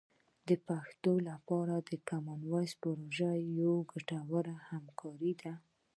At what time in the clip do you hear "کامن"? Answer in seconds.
2.09-2.39